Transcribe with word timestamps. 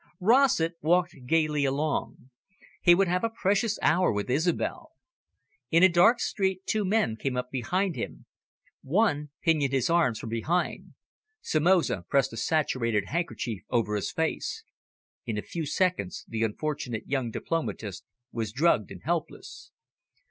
Rossett 0.19 0.77
walked 0.81 1.15
gaily 1.27 1.63
along. 1.63 2.31
He 2.81 2.95
would 2.95 3.07
have 3.07 3.23
a 3.23 3.29
precious 3.29 3.77
hour 3.83 4.11
with 4.11 4.31
Isobel. 4.31 4.93
In 5.69 5.83
a 5.83 5.89
dark 5.89 6.19
street 6.19 6.65
two 6.65 6.83
men 6.83 7.15
came 7.15 7.37
up 7.37 7.51
behind 7.51 7.95
him. 7.95 8.25
One 8.81 9.29
pinioned 9.43 9.73
his 9.73 9.91
arms 9.91 10.17
from 10.17 10.29
behind. 10.29 10.95
Somoza 11.41 12.03
pressed 12.09 12.33
a 12.33 12.37
saturated 12.37 13.09
handkerchief 13.09 13.61
over 13.69 13.93
his 13.95 14.11
face. 14.11 14.63
In 15.27 15.37
a 15.37 15.43
few 15.43 15.67
seconds 15.67 16.25
the 16.27 16.41
unfortunate 16.41 17.05
young 17.05 17.29
diplomatist 17.29 18.03
was 18.31 18.51
drugged 18.51 18.89
and 18.89 19.03
helpless. 19.03 19.69